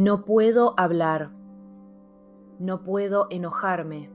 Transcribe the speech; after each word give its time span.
No 0.00 0.24
puedo 0.24 0.72
hablar. 0.78 1.30
No 2.58 2.84
puedo 2.84 3.26
enojarme. 3.28 4.08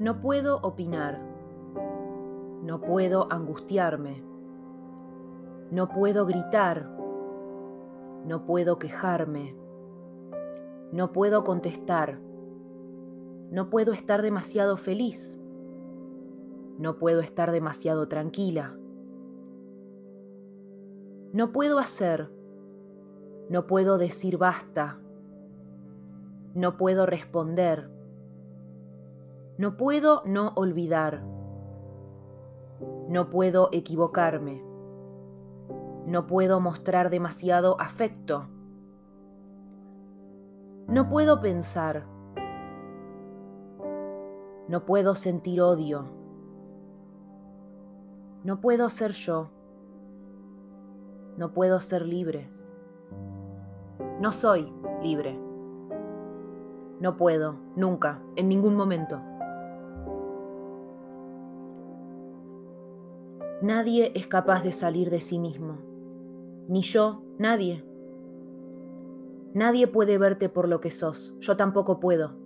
No 0.00 0.20
puedo 0.20 0.56
opinar. 0.56 1.20
No 2.64 2.80
puedo 2.80 3.32
angustiarme. 3.32 4.24
No 5.70 5.88
puedo 5.88 6.26
gritar. 6.26 6.90
No 8.26 8.44
puedo 8.44 8.76
quejarme. 8.80 9.56
No 10.90 11.12
puedo 11.12 11.44
contestar. 11.44 12.18
No 13.52 13.70
puedo 13.70 13.92
estar 13.92 14.20
demasiado 14.20 14.76
feliz. 14.76 15.38
No 16.76 16.98
puedo 16.98 17.20
estar 17.20 17.52
demasiado 17.52 18.08
tranquila. 18.08 18.76
No 21.32 21.52
puedo 21.52 21.78
hacer 21.78 22.32
no 23.48 23.66
puedo 23.66 23.98
decir 23.98 24.38
basta. 24.38 24.98
No 26.54 26.76
puedo 26.76 27.04
responder. 27.04 27.90
No 29.58 29.76
puedo 29.76 30.22
no 30.24 30.52
olvidar. 30.56 31.22
No 33.08 33.28
puedo 33.28 33.68
equivocarme. 33.72 34.64
No 36.06 36.26
puedo 36.26 36.60
mostrar 36.60 37.10
demasiado 37.10 37.80
afecto. 37.80 38.48
No 40.86 41.08
puedo 41.08 41.40
pensar. 41.40 42.06
No 44.68 44.86
puedo 44.86 45.14
sentir 45.16 45.60
odio. 45.60 46.06
No 48.42 48.60
puedo 48.60 48.88
ser 48.88 49.12
yo. 49.12 49.50
No 51.36 51.52
puedo 51.52 51.80
ser 51.80 52.06
libre. 52.06 52.53
No 54.20 54.32
soy 54.32 54.72
libre. 55.02 55.38
No 57.00 57.16
puedo, 57.16 57.56
nunca, 57.74 58.22
en 58.36 58.48
ningún 58.48 58.76
momento. 58.76 59.20
Nadie 63.60 64.12
es 64.14 64.26
capaz 64.26 64.62
de 64.62 64.72
salir 64.72 65.10
de 65.10 65.20
sí 65.20 65.38
mismo. 65.38 65.78
Ni 66.68 66.82
yo, 66.82 67.22
nadie. 67.38 67.84
Nadie 69.52 69.86
puede 69.88 70.16
verte 70.18 70.48
por 70.48 70.68
lo 70.68 70.80
que 70.80 70.90
sos. 70.90 71.36
Yo 71.40 71.56
tampoco 71.56 71.98
puedo. 71.98 72.36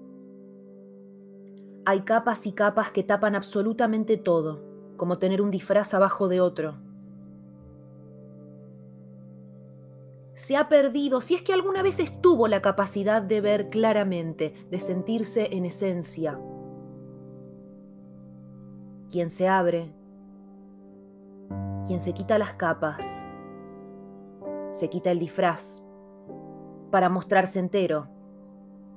Hay 1.84 2.00
capas 2.00 2.46
y 2.46 2.52
capas 2.52 2.92
que 2.92 3.02
tapan 3.02 3.34
absolutamente 3.34 4.16
todo, 4.16 4.62
como 4.96 5.18
tener 5.18 5.42
un 5.42 5.50
disfraz 5.50 5.92
abajo 5.92 6.28
de 6.28 6.40
otro. 6.40 6.87
Se 10.38 10.56
ha 10.56 10.68
perdido, 10.68 11.20
si 11.20 11.34
es 11.34 11.42
que 11.42 11.52
alguna 11.52 11.82
vez 11.82 11.98
estuvo 11.98 12.46
la 12.46 12.62
capacidad 12.62 13.20
de 13.20 13.40
ver 13.40 13.66
claramente, 13.66 14.54
de 14.70 14.78
sentirse 14.78 15.48
en 15.50 15.64
esencia. 15.64 16.38
Quien 19.10 19.30
se 19.30 19.48
abre, 19.48 19.92
quien 21.84 21.98
se 22.00 22.12
quita 22.12 22.38
las 22.38 22.54
capas, 22.54 23.26
se 24.70 24.88
quita 24.88 25.10
el 25.10 25.18
disfraz 25.18 25.82
para 26.92 27.08
mostrarse 27.08 27.58
entero, 27.58 28.06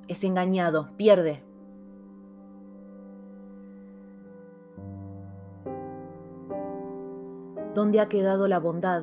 es 0.06 0.22
engañado, 0.22 0.96
pierde. 0.96 1.42
¿Dónde 7.74 7.98
ha 7.98 8.08
quedado 8.08 8.46
la 8.46 8.60
bondad? 8.60 9.02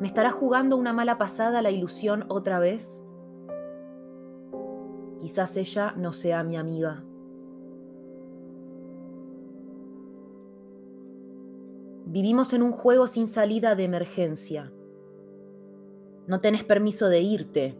¿Me 0.00 0.08
estará 0.08 0.32
jugando 0.32 0.76
una 0.76 0.92
mala 0.92 1.18
pasada 1.18 1.62
la 1.62 1.70
ilusión 1.70 2.24
otra 2.28 2.58
vez? 2.58 3.04
Quizás 5.18 5.56
ella 5.56 5.94
no 5.96 6.12
sea 6.12 6.42
mi 6.42 6.56
amiga. 6.56 7.04
Vivimos 12.06 12.52
en 12.52 12.62
un 12.62 12.72
juego 12.72 13.06
sin 13.06 13.28
salida 13.28 13.76
de 13.76 13.84
emergencia. 13.84 14.72
No 16.26 16.40
tenés 16.40 16.64
permiso 16.64 17.08
de 17.08 17.20
irte. 17.20 17.78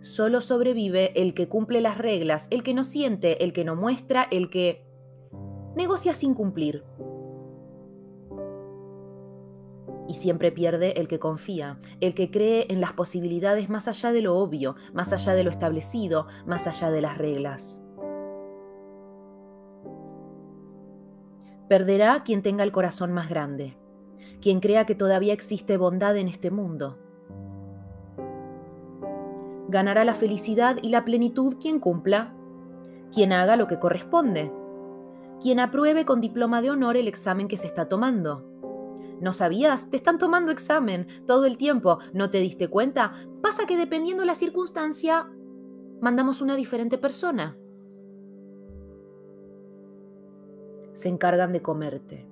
Solo 0.00 0.40
sobrevive 0.40 1.12
el 1.20 1.34
que 1.34 1.48
cumple 1.48 1.80
las 1.80 1.98
reglas, 1.98 2.48
el 2.50 2.62
que 2.62 2.74
no 2.74 2.84
siente, 2.84 3.44
el 3.44 3.52
que 3.52 3.64
no 3.64 3.76
muestra, 3.76 4.26
el 4.30 4.48
que 4.48 4.82
negocia 5.74 6.14
sin 6.14 6.34
cumplir 6.34 6.84
y 10.08 10.14
siempre 10.14 10.52
pierde 10.52 11.00
el 11.00 11.08
que 11.08 11.18
confía, 11.18 11.78
el 12.00 12.14
que 12.14 12.30
cree 12.30 12.66
en 12.68 12.80
las 12.80 12.92
posibilidades 12.92 13.68
más 13.68 13.88
allá 13.88 14.12
de 14.12 14.22
lo 14.22 14.36
obvio, 14.36 14.76
más 14.92 15.12
allá 15.12 15.34
de 15.34 15.44
lo 15.44 15.50
establecido, 15.50 16.26
más 16.46 16.66
allá 16.66 16.90
de 16.90 17.00
las 17.00 17.18
reglas. 17.18 17.82
Perderá 21.68 22.22
quien 22.22 22.42
tenga 22.42 22.62
el 22.62 22.72
corazón 22.72 23.12
más 23.12 23.28
grande, 23.28 23.76
quien 24.40 24.60
crea 24.60 24.86
que 24.86 24.94
todavía 24.94 25.32
existe 25.32 25.76
bondad 25.76 26.16
en 26.16 26.28
este 26.28 26.50
mundo. 26.50 26.98
Ganará 29.68 30.04
la 30.04 30.14
felicidad 30.14 30.76
y 30.80 30.90
la 30.90 31.04
plenitud 31.04 31.56
quien 31.60 31.80
cumpla, 31.80 32.32
quien 33.12 33.32
haga 33.32 33.56
lo 33.56 33.66
que 33.66 33.80
corresponde, 33.80 34.52
quien 35.42 35.58
apruebe 35.58 36.04
con 36.04 36.20
diploma 36.20 36.62
de 36.62 36.70
honor 36.70 36.96
el 36.96 37.08
examen 37.08 37.48
que 37.48 37.56
se 37.56 37.66
está 37.66 37.88
tomando 37.88 38.55
¿No 39.20 39.32
sabías? 39.32 39.90
Te 39.90 39.96
están 39.96 40.18
tomando 40.18 40.52
examen 40.52 41.06
todo 41.26 41.46
el 41.46 41.56
tiempo. 41.56 41.98
¿No 42.12 42.30
te 42.30 42.38
diste 42.38 42.68
cuenta? 42.68 43.12
Pasa 43.42 43.66
que 43.66 43.76
dependiendo 43.76 44.24
la 44.24 44.34
circunstancia, 44.34 45.28
mandamos 46.00 46.40
una 46.40 46.54
diferente 46.54 46.98
persona. 46.98 47.56
Se 50.92 51.08
encargan 51.08 51.52
de 51.52 51.62
comerte, 51.62 52.26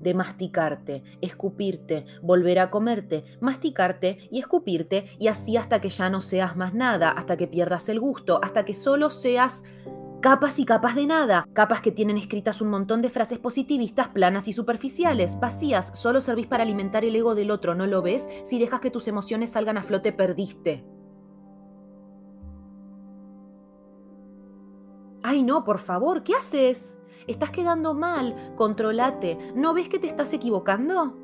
de 0.00 0.14
masticarte, 0.14 1.02
escupirte, 1.20 2.04
volver 2.22 2.58
a 2.58 2.70
comerte, 2.70 3.24
masticarte 3.40 4.18
y 4.30 4.38
escupirte 4.38 5.06
y 5.18 5.28
así 5.28 5.56
hasta 5.56 5.80
que 5.80 5.88
ya 5.88 6.10
no 6.10 6.20
seas 6.20 6.56
más 6.56 6.74
nada, 6.74 7.10
hasta 7.10 7.36
que 7.36 7.46
pierdas 7.46 7.88
el 7.88 8.00
gusto, 8.00 8.40
hasta 8.42 8.64
que 8.64 8.74
solo 8.74 9.10
seas 9.10 9.64
Capas 10.20 10.58
y 10.58 10.64
capas 10.64 10.94
de 10.94 11.06
nada, 11.06 11.46
capas 11.52 11.82
que 11.82 11.92
tienen 11.92 12.16
escritas 12.16 12.60
un 12.60 12.70
montón 12.70 13.02
de 13.02 13.10
frases 13.10 13.38
positivistas 13.38 14.08
planas 14.08 14.48
y 14.48 14.52
superficiales, 14.52 15.38
vacías, 15.38 15.92
solo 15.94 16.20
servís 16.20 16.46
para 16.46 16.62
alimentar 16.62 17.04
el 17.04 17.14
ego 17.14 17.34
del 17.34 17.50
otro, 17.50 17.74
¿no 17.74 17.86
lo 17.86 18.02
ves? 18.02 18.28
Si 18.44 18.58
dejas 18.58 18.80
que 18.80 18.90
tus 18.90 19.08
emociones 19.08 19.50
salgan 19.50 19.76
a 19.76 19.82
flote, 19.82 20.12
perdiste. 20.12 20.84
Ay, 25.22 25.42
no, 25.42 25.64
por 25.64 25.78
favor, 25.78 26.22
¿qué 26.22 26.34
haces? 26.34 26.98
Estás 27.26 27.50
quedando 27.50 27.94
mal, 27.94 28.54
controlate. 28.56 29.36
¿No 29.54 29.74
ves 29.74 29.88
que 29.88 29.98
te 29.98 30.06
estás 30.06 30.32
equivocando? 30.32 31.18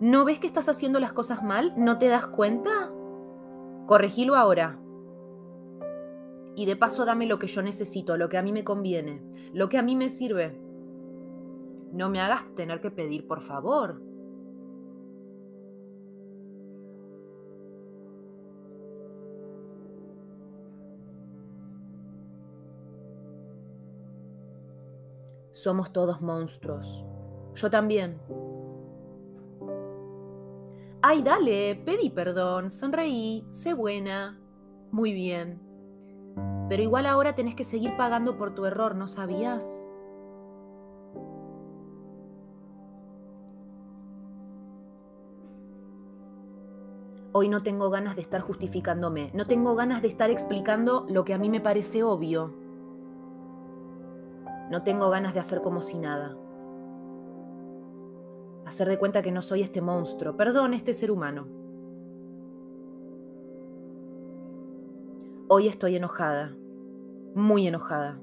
¿No 0.00 0.24
ves 0.24 0.38
que 0.38 0.46
estás 0.46 0.68
haciendo 0.68 0.98
las 0.98 1.12
cosas 1.12 1.42
mal? 1.42 1.74
¿No 1.76 1.98
te 1.98 2.08
das 2.08 2.26
cuenta? 2.26 2.90
Corregilo 3.86 4.34
ahora. 4.34 4.78
Y 6.56 6.66
de 6.66 6.76
paso 6.76 7.04
dame 7.04 7.26
lo 7.26 7.38
que 7.38 7.46
yo 7.46 7.62
necesito, 7.62 8.16
lo 8.16 8.28
que 8.28 8.38
a 8.38 8.42
mí 8.42 8.52
me 8.52 8.64
conviene, 8.64 9.22
lo 9.52 9.68
que 9.68 9.78
a 9.78 9.82
mí 9.82 9.96
me 9.96 10.08
sirve. 10.08 10.60
No 11.92 12.10
me 12.10 12.20
hagas 12.20 12.54
tener 12.54 12.80
que 12.80 12.90
pedir, 12.90 13.26
por 13.26 13.40
favor. 13.40 14.00
Somos 25.52 25.92
todos 25.92 26.22
monstruos. 26.22 27.04
Yo 27.54 27.70
también. 27.70 28.18
Ay, 31.02 31.22
dale, 31.22 31.82
pedí 31.84 32.10
perdón, 32.10 32.70
sonreí, 32.70 33.46
sé 33.50 33.74
buena. 33.74 34.38
Muy 34.90 35.12
bien. 35.12 35.69
Pero 36.68 36.82
igual 36.82 37.06
ahora 37.06 37.34
tenés 37.34 37.54
que 37.54 37.64
seguir 37.64 37.96
pagando 37.96 38.36
por 38.36 38.54
tu 38.54 38.64
error, 38.64 38.94
¿no 38.94 39.06
sabías? 39.08 39.86
Hoy 47.32 47.48
no 47.48 47.62
tengo 47.62 47.90
ganas 47.90 48.16
de 48.16 48.22
estar 48.22 48.40
justificándome, 48.40 49.30
no 49.34 49.46
tengo 49.46 49.76
ganas 49.76 50.02
de 50.02 50.08
estar 50.08 50.30
explicando 50.30 51.06
lo 51.08 51.24
que 51.24 51.32
a 51.32 51.38
mí 51.38 51.48
me 51.48 51.60
parece 51.60 52.02
obvio. 52.02 52.52
No 54.70 54.82
tengo 54.82 55.10
ganas 55.10 55.34
de 55.34 55.40
hacer 55.40 55.60
como 55.60 55.80
si 55.80 55.98
nada. 55.98 56.36
Hacer 58.66 58.88
de 58.88 58.98
cuenta 58.98 59.22
que 59.22 59.32
no 59.32 59.42
soy 59.42 59.62
este 59.62 59.80
monstruo, 59.80 60.36
perdón, 60.36 60.74
este 60.74 60.92
ser 60.92 61.10
humano. 61.10 61.59
Hoy 65.52 65.66
estoy 65.66 65.96
enojada, 65.96 66.56
muy 67.34 67.66
enojada. 67.66 68.20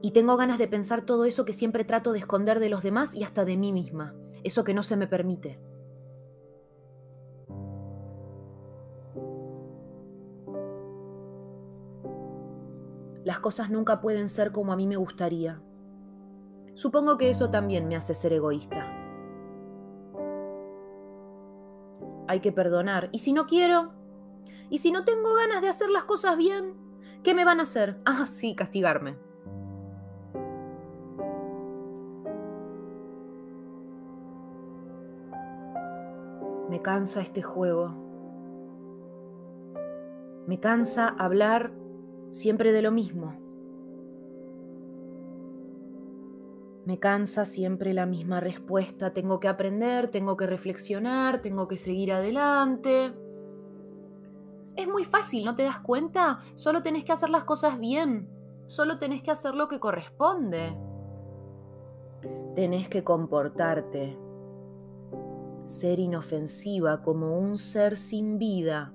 Y 0.00 0.12
tengo 0.12 0.38
ganas 0.38 0.56
de 0.56 0.66
pensar 0.66 1.02
todo 1.02 1.26
eso 1.26 1.44
que 1.44 1.52
siempre 1.52 1.84
trato 1.84 2.12
de 2.12 2.20
esconder 2.20 2.58
de 2.58 2.70
los 2.70 2.82
demás 2.82 3.14
y 3.14 3.24
hasta 3.24 3.44
de 3.44 3.58
mí 3.58 3.70
misma, 3.70 4.14
eso 4.44 4.64
que 4.64 4.72
no 4.72 4.82
se 4.82 4.96
me 4.96 5.06
permite. 5.06 5.60
Las 13.24 13.40
cosas 13.40 13.68
nunca 13.68 14.00
pueden 14.00 14.30
ser 14.30 14.52
como 14.52 14.72
a 14.72 14.76
mí 14.76 14.86
me 14.86 14.96
gustaría. 14.96 15.60
Supongo 16.72 17.18
que 17.18 17.28
eso 17.28 17.50
también 17.50 17.88
me 17.88 17.96
hace 17.96 18.14
ser 18.14 18.32
egoísta. 18.32 18.97
Hay 22.28 22.40
que 22.40 22.52
perdonar. 22.52 23.08
¿Y 23.10 23.20
si 23.20 23.32
no 23.32 23.46
quiero? 23.46 23.92
¿Y 24.70 24.78
si 24.78 24.92
no 24.92 25.04
tengo 25.04 25.34
ganas 25.34 25.62
de 25.62 25.68
hacer 25.68 25.88
las 25.88 26.04
cosas 26.04 26.36
bien? 26.36 26.74
¿Qué 27.24 27.34
me 27.34 27.44
van 27.44 27.58
a 27.58 27.62
hacer? 27.64 28.00
Ah, 28.04 28.26
sí, 28.26 28.54
castigarme. 28.54 29.16
Me 36.68 36.82
cansa 36.82 37.22
este 37.22 37.40
juego. 37.40 37.94
Me 40.46 40.60
cansa 40.60 41.08
hablar 41.08 41.72
siempre 42.30 42.72
de 42.72 42.82
lo 42.82 42.90
mismo. 42.90 43.47
Me 46.88 46.98
cansa 46.98 47.44
siempre 47.44 47.92
la 47.92 48.06
misma 48.06 48.40
respuesta. 48.40 49.12
Tengo 49.12 49.40
que 49.40 49.48
aprender, 49.48 50.08
tengo 50.10 50.38
que 50.38 50.46
reflexionar, 50.46 51.42
tengo 51.42 51.68
que 51.68 51.76
seguir 51.76 52.14
adelante. 52.14 53.12
Es 54.74 54.88
muy 54.88 55.04
fácil, 55.04 55.44
¿no 55.44 55.54
te 55.54 55.64
das 55.64 55.80
cuenta? 55.80 56.38
Solo 56.54 56.82
tenés 56.82 57.04
que 57.04 57.12
hacer 57.12 57.28
las 57.28 57.44
cosas 57.44 57.78
bien. 57.78 58.26
Solo 58.64 58.98
tenés 58.98 59.22
que 59.22 59.30
hacer 59.30 59.54
lo 59.54 59.68
que 59.68 59.78
corresponde. 59.78 60.78
Tenés 62.54 62.88
que 62.88 63.04
comportarte. 63.04 64.16
Ser 65.66 65.98
inofensiva 65.98 67.02
como 67.02 67.38
un 67.38 67.58
ser 67.58 67.98
sin 67.98 68.38
vida 68.38 68.94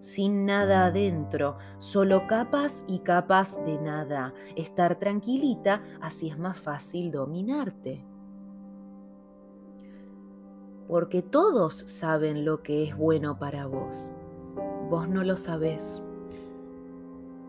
sin 0.00 0.46
nada 0.46 0.86
adentro, 0.86 1.56
solo 1.78 2.26
capas 2.26 2.84
y 2.86 3.00
capas 3.00 3.58
de 3.64 3.78
nada. 3.78 4.32
Estar 4.56 4.96
tranquilita, 4.98 5.82
así 6.00 6.28
es 6.28 6.38
más 6.38 6.60
fácil 6.60 7.10
dominarte. 7.10 8.04
Porque 10.86 11.22
todos 11.22 11.76
saben 11.76 12.44
lo 12.44 12.62
que 12.62 12.84
es 12.84 12.96
bueno 12.96 13.38
para 13.38 13.66
vos. 13.66 14.12
Vos 14.88 15.08
no 15.08 15.22
lo 15.22 15.36
sabés. 15.36 16.02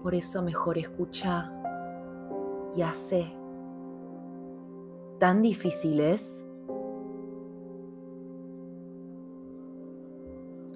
Por 0.04 0.16
eso 0.16 0.42
mejor 0.42 0.78
escucha 0.78 1.52
y 2.76 2.82
hace. 2.82 3.32
¿Tan 5.20 5.42
difícil 5.42 6.00
es? 6.00 6.49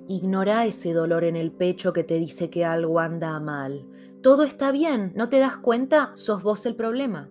Ignora 0.08 0.66
ese 0.66 0.92
dolor 0.92 1.24
en 1.24 1.36
el 1.36 1.52
pecho 1.52 1.94
que 1.94 2.04
te 2.04 2.16
dice 2.16 2.50
que 2.50 2.66
algo 2.66 3.00
anda 3.00 3.40
mal. 3.40 3.86
Todo 4.22 4.44
está 4.44 4.72
bien, 4.72 5.14
¿no 5.16 5.30
te 5.30 5.40
das 5.40 5.58
cuenta? 5.58 6.12
Sos 6.14 6.44
vos 6.44 6.66
el 6.66 6.76
problema. 6.76 7.30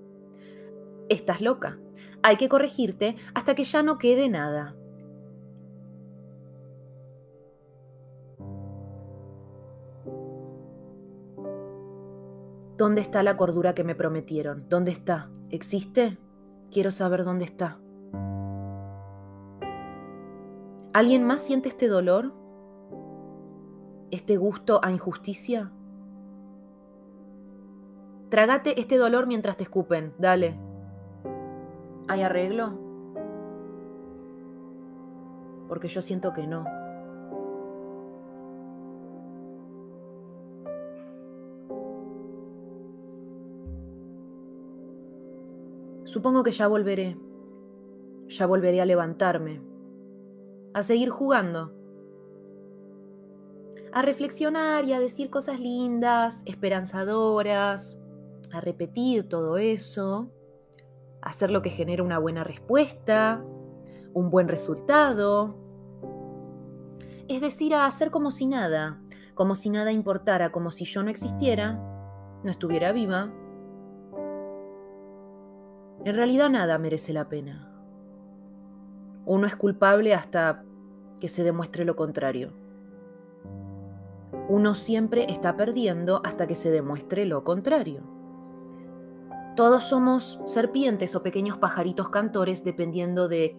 Estás 1.08 1.40
loca. 1.40 1.78
Hay 2.22 2.36
que 2.36 2.48
corregirte 2.48 3.16
hasta 3.34 3.54
que 3.54 3.64
ya 3.64 3.82
no 3.82 3.98
quede 3.98 4.28
nada. 4.28 4.74
¿Dónde 12.78 13.00
está 13.00 13.22
la 13.22 13.36
cordura 13.36 13.74
que 13.74 13.84
me 13.84 13.94
prometieron? 13.94 14.68
¿Dónde 14.68 14.92
está? 14.92 15.30
¿Existe? 15.50 16.18
Quiero 16.70 16.90
saber 16.90 17.22
dónde 17.22 17.44
está. 17.44 17.78
¿Alguien 20.94 21.24
más 21.24 21.42
siente 21.42 21.68
este 21.68 21.88
dolor? 21.88 22.41
Este 24.12 24.36
gusto 24.36 24.78
a 24.84 24.92
injusticia? 24.92 25.72
Trágate 28.28 28.78
este 28.78 28.98
dolor 28.98 29.26
mientras 29.26 29.56
te 29.56 29.64
escupen, 29.64 30.14
dale. 30.18 30.58
¿Hay 32.08 32.20
arreglo? 32.22 32.78
Porque 35.66 35.88
yo 35.88 36.02
siento 36.02 36.32
que 36.34 36.46
no. 36.46 36.64
Supongo 46.04 46.42
que 46.42 46.50
ya 46.50 46.68
volveré. 46.68 47.16
Ya 48.28 48.46
volveré 48.46 48.82
a 48.82 48.84
levantarme. 48.84 49.62
A 50.74 50.82
seguir 50.82 51.08
jugando 51.08 51.81
a 53.92 54.02
reflexionar 54.02 54.84
y 54.86 54.94
a 54.94 55.00
decir 55.00 55.28
cosas 55.28 55.60
lindas, 55.60 56.42
esperanzadoras, 56.46 57.98
a 58.50 58.60
repetir 58.60 59.28
todo 59.28 59.58
eso, 59.58 60.32
a 61.20 61.30
hacer 61.30 61.50
lo 61.50 61.62
que 61.62 61.70
genera 61.70 62.02
una 62.02 62.18
buena 62.18 62.42
respuesta, 62.42 63.44
un 64.14 64.30
buen 64.30 64.48
resultado. 64.48 65.56
Es 67.28 67.40
decir, 67.40 67.74
a 67.74 67.86
hacer 67.86 68.10
como 68.10 68.30
si 68.30 68.46
nada, 68.46 69.02
como 69.34 69.54
si 69.54 69.68
nada 69.68 69.92
importara, 69.92 70.52
como 70.52 70.70
si 70.70 70.84
yo 70.84 71.02
no 71.02 71.10
existiera, 71.10 71.74
no 72.42 72.50
estuviera 72.50 72.92
viva. 72.92 73.32
En 76.04 76.16
realidad 76.16 76.48
nada 76.48 76.78
merece 76.78 77.12
la 77.12 77.28
pena. 77.28 77.68
Uno 79.24 79.46
es 79.46 79.54
culpable 79.54 80.14
hasta 80.14 80.64
que 81.20 81.28
se 81.28 81.44
demuestre 81.44 81.84
lo 81.84 81.94
contrario. 81.94 82.61
Uno 84.48 84.74
siempre 84.74 85.26
está 85.28 85.56
perdiendo 85.56 86.20
hasta 86.24 86.46
que 86.46 86.56
se 86.56 86.70
demuestre 86.70 87.26
lo 87.26 87.44
contrario. 87.44 88.02
Todos 89.56 89.84
somos 89.84 90.40
serpientes 90.46 91.14
o 91.14 91.22
pequeños 91.22 91.58
pajaritos 91.58 92.08
cantores 92.08 92.64
dependiendo 92.64 93.28
de 93.28 93.56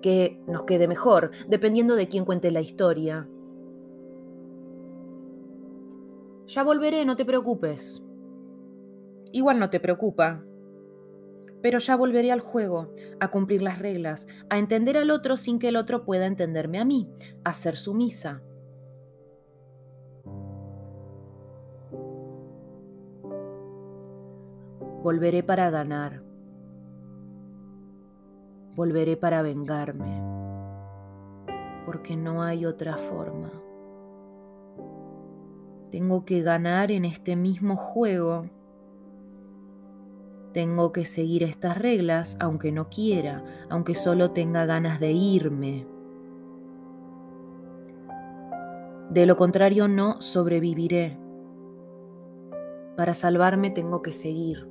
qué 0.00 0.42
nos 0.48 0.64
quede 0.64 0.88
mejor, 0.88 1.30
dependiendo 1.48 1.94
de 1.94 2.08
quién 2.08 2.24
cuente 2.24 2.50
la 2.50 2.60
historia. 2.60 3.28
Ya 6.48 6.64
volveré, 6.64 7.04
no 7.04 7.16
te 7.16 7.24
preocupes. 7.24 8.02
Igual 9.30 9.60
no 9.60 9.70
te 9.70 9.78
preocupa. 9.78 10.44
Pero 11.62 11.78
ya 11.78 11.96
volveré 11.96 12.32
al 12.32 12.40
juego, 12.40 12.92
a 13.20 13.30
cumplir 13.30 13.62
las 13.62 13.78
reglas, 13.78 14.26
a 14.50 14.58
entender 14.58 14.98
al 14.98 15.10
otro 15.12 15.36
sin 15.36 15.60
que 15.60 15.68
el 15.68 15.76
otro 15.76 16.04
pueda 16.04 16.26
entenderme 16.26 16.80
a 16.80 16.84
mí, 16.84 17.08
a 17.44 17.54
ser 17.54 17.76
sumisa, 17.76 18.42
Volveré 25.02 25.42
para 25.42 25.68
ganar. 25.68 26.22
Volveré 28.76 29.16
para 29.16 29.42
vengarme. 29.42 30.22
Porque 31.84 32.16
no 32.16 32.44
hay 32.44 32.66
otra 32.66 32.96
forma. 32.96 33.50
Tengo 35.90 36.24
que 36.24 36.40
ganar 36.42 36.92
en 36.92 37.04
este 37.04 37.34
mismo 37.34 37.74
juego. 37.74 38.44
Tengo 40.52 40.92
que 40.92 41.04
seguir 41.04 41.42
estas 41.42 41.78
reglas 41.78 42.36
aunque 42.38 42.70
no 42.70 42.88
quiera, 42.88 43.42
aunque 43.70 43.96
solo 43.96 44.30
tenga 44.30 44.66
ganas 44.66 45.00
de 45.00 45.10
irme. 45.10 45.84
De 49.10 49.26
lo 49.26 49.36
contrario 49.36 49.88
no 49.88 50.20
sobreviviré. 50.20 51.18
Para 52.96 53.14
salvarme 53.14 53.70
tengo 53.70 54.00
que 54.00 54.12
seguir. 54.12 54.70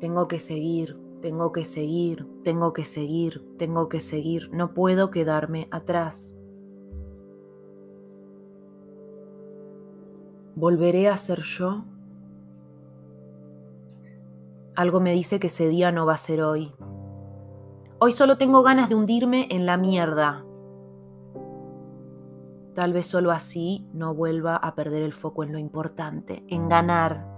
Tengo 0.00 0.28
que 0.28 0.38
seguir, 0.38 0.96
tengo 1.20 1.52
que 1.52 1.64
seguir, 1.64 2.26
tengo 2.44 2.72
que 2.72 2.84
seguir, 2.84 3.44
tengo 3.58 3.88
que 3.88 3.98
seguir. 3.98 4.48
No 4.52 4.72
puedo 4.72 5.10
quedarme 5.10 5.66
atrás. 5.72 6.36
¿Volveré 10.54 11.08
a 11.08 11.16
ser 11.16 11.42
yo? 11.42 11.84
Algo 14.76 15.00
me 15.00 15.12
dice 15.12 15.40
que 15.40 15.48
ese 15.48 15.68
día 15.68 15.90
no 15.90 16.06
va 16.06 16.14
a 16.14 16.18
ser 16.18 16.42
hoy. 16.42 16.72
Hoy 17.98 18.12
solo 18.12 18.36
tengo 18.36 18.62
ganas 18.62 18.88
de 18.88 18.94
hundirme 18.94 19.48
en 19.50 19.66
la 19.66 19.76
mierda. 19.76 20.44
Tal 22.74 22.92
vez 22.92 23.08
solo 23.08 23.32
así 23.32 23.88
no 23.92 24.14
vuelva 24.14 24.54
a 24.54 24.76
perder 24.76 25.02
el 25.02 25.12
foco 25.12 25.42
en 25.42 25.50
lo 25.50 25.58
importante, 25.58 26.44
en 26.46 26.68
ganar 26.68 27.37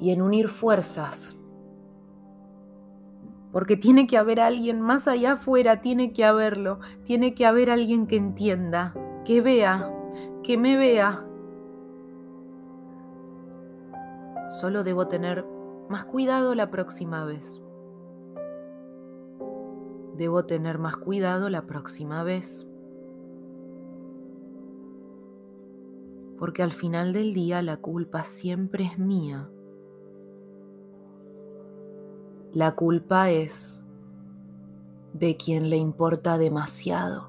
y 0.00 0.10
en 0.10 0.22
unir 0.22 0.48
fuerzas 0.48 1.36
Porque 3.52 3.76
tiene 3.76 4.06
que 4.06 4.18
haber 4.18 4.40
alguien 4.40 4.80
más 4.80 5.08
allá 5.08 5.32
afuera, 5.32 5.80
tiene 5.80 6.12
que 6.12 6.24
haberlo, 6.24 6.80
tiene 7.04 7.34
que 7.34 7.46
haber 7.46 7.70
alguien 7.70 8.06
que 8.06 8.16
entienda, 8.16 8.94
que 9.24 9.40
vea, 9.40 9.90
que 10.42 10.58
me 10.58 10.76
vea. 10.76 11.24
Solo 14.48 14.84
debo 14.84 15.08
tener 15.08 15.44
más 15.88 16.04
cuidado 16.04 16.54
la 16.54 16.70
próxima 16.70 17.24
vez. 17.24 17.62
Debo 20.16 20.44
tener 20.44 20.78
más 20.78 20.96
cuidado 20.96 21.48
la 21.48 21.62
próxima 21.62 22.22
vez. 22.22 22.66
Porque 26.38 26.62
al 26.62 26.72
final 26.72 27.12
del 27.12 27.32
día 27.32 27.62
la 27.62 27.78
culpa 27.78 28.24
siempre 28.24 28.84
es 28.84 28.98
mía. 28.98 29.48
La 32.54 32.74
culpa 32.74 33.28
es 33.28 33.84
de 35.12 35.36
quien 35.36 35.68
le 35.68 35.76
importa 35.76 36.38
demasiado. 36.38 37.28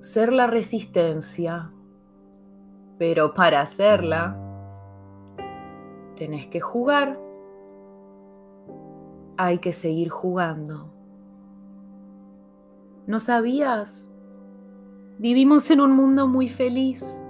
Ser 0.00 0.32
la 0.32 0.48
resistencia, 0.48 1.72
pero 2.98 3.32
para 3.32 3.60
hacerla 3.60 4.36
tenés 6.16 6.48
que 6.48 6.60
jugar, 6.60 7.20
hay 9.36 9.58
que 9.58 9.72
seguir 9.72 10.08
jugando. 10.08 10.92
¿No 13.06 13.20
sabías? 13.20 14.10
Vivimos 15.18 15.70
en 15.70 15.80
un 15.80 15.92
mundo 15.92 16.26
muy 16.26 16.48
feliz 16.48 17.22